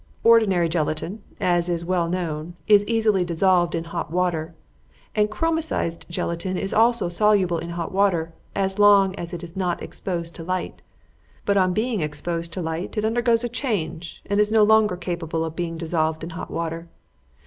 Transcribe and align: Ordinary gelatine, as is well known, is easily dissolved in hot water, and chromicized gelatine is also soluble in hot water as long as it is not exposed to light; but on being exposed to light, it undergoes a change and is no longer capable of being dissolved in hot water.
Ordinary 0.23 0.67
gelatine, 0.67 1.19
as 1.39 1.69
is 1.69 1.85
well 1.85 2.09
known, 2.09 2.55
is 2.65 2.83
easily 2.87 3.23
dissolved 3.23 3.75
in 3.75 3.83
hot 3.83 4.09
water, 4.09 4.55
and 5.13 5.29
chromicized 5.29 6.09
gelatine 6.09 6.57
is 6.57 6.73
also 6.73 7.07
soluble 7.07 7.59
in 7.59 7.69
hot 7.69 7.91
water 7.91 8.33
as 8.55 8.79
long 8.79 9.13
as 9.13 9.31
it 9.31 9.43
is 9.43 9.55
not 9.55 9.83
exposed 9.83 10.33
to 10.33 10.43
light; 10.43 10.81
but 11.45 11.55
on 11.55 11.71
being 11.73 12.01
exposed 12.01 12.51
to 12.53 12.63
light, 12.63 12.97
it 12.97 13.05
undergoes 13.05 13.43
a 13.43 13.47
change 13.49 14.23
and 14.25 14.39
is 14.39 14.51
no 14.51 14.63
longer 14.63 14.97
capable 14.97 15.45
of 15.45 15.55
being 15.55 15.77
dissolved 15.77 16.23
in 16.23 16.31
hot 16.31 16.49
water. 16.49 16.87